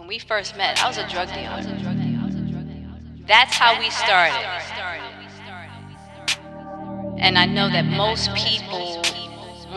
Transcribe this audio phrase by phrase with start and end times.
[0.00, 1.60] When we first met, I was a drug dealer.
[3.26, 4.34] That's how we started.
[7.18, 9.02] And I know that most people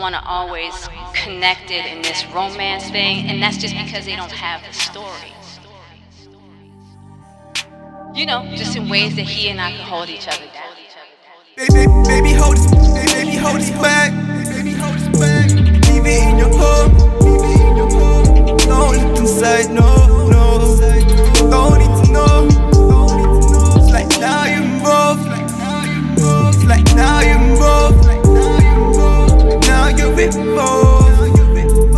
[0.00, 4.32] want to always connect it in this romance thing, and that's just because they don't
[4.32, 5.34] have the story.
[8.14, 10.72] You know, just in ways that he and I could hold each other down.
[11.54, 12.70] Baby, baby, hold us,
[13.12, 14.10] baby, hold back.
[14.48, 15.50] Baby, hold back.
[15.90, 17.13] Leave it in your home,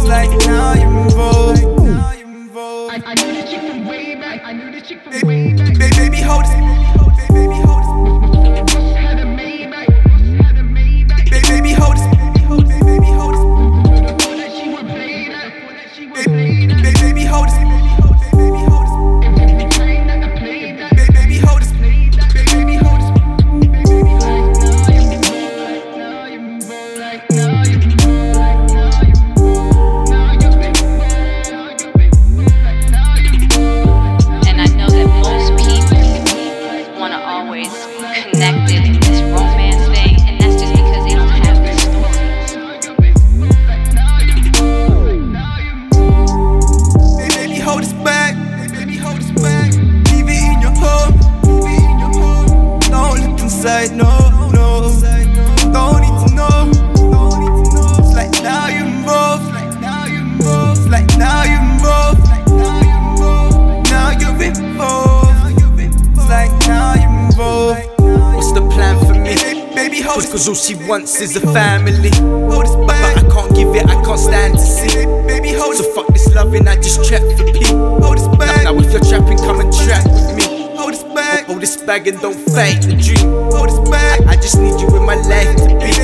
[0.08, 2.92] like now now you're involved.
[2.92, 4.40] I, I knew this chick from way back.
[4.44, 5.76] I knew this chick from way back.
[5.78, 6.05] Baby,
[54.52, 54.90] know,
[55.72, 56.70] don't need to know.
[57.98, 60.80] It's like now you're involved, like now you're involved.
[60.80, 62.20] It's like now involved,
[62.58, 63.90] now you're involved.
[63.90, 65.52] Now you're involved.
[65.78, 67.80] It's like now you're involved.
[68.34, 69.34] What's the plan for me?
[69.74, 72.10] Baby, hold Cause all she wants is a family.
[72.50, 72.96] hold But.
[73.16, 75.06] I can't give it, I can't stand to see.
[75.26, 77.65] Baby, hold So fuck this loving, I just trap for P.
[81.86, 83.30] bag and don't fake the dream.
[83.54, 84.20] us back.
[84.26, 85.94] I just need you in my life to be.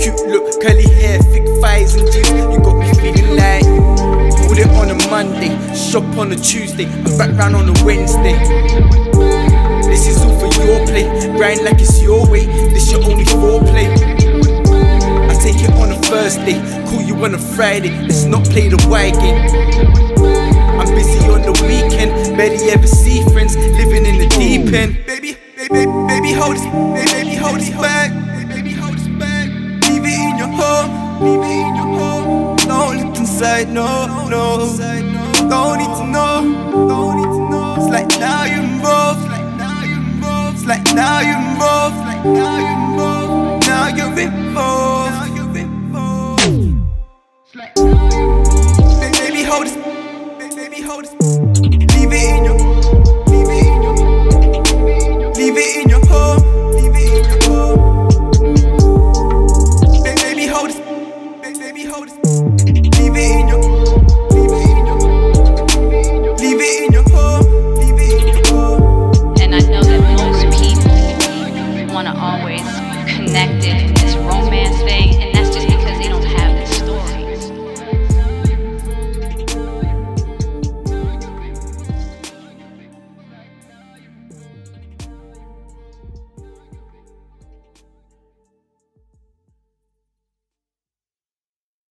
[0.00, 2.30] Cute look, curly hair, thick thighs and jeans.
[2.30, 3.66] You got me feeling like.
[4.46, 8.38] Put it on a Monday, shop on a Tuesday, and back round on a Wednesday.
[9.90, 12.46] This is all for your play, grind like it's your way.
[12.70, 13.90] This your only foreplay.
[15.28, 17.90] I take it on a Thursday, call you on a Friday.
[18.02, 19.40] Let's not play the wide game.
[20.78, 25.04] I'm busy on the weekend, barely ever see friends, living in the deep end.
[25.06, 25.36] Baby,
[25.72, 26.64] baby, hold us,
[27.12, 28.10] baby, hold us back.
[28.48, 29.48] Baby, hold us back.
[29.88, 32.56] Leave it in your home, leave it in your home.
[32.58, 34.58] Don't look inside, no, no.
[35.48, 36.42] Don't need to know,
[36.88, 37.76] don't need to know.
[37.78, 40.56] It's like now you're involved, like now you're involved.
[40.58, 43.66] It's like now you're involved, like now you're involved.
[43.66, 45.12] Now you're involved.
[49.12, 49.76] Baby, hold us,
[50.54, 51.91] baby, hold.
[72.02, 72.62] Want to always
[73.14, 73.82] connect it.
[73.82, 75.31] In this romance thing,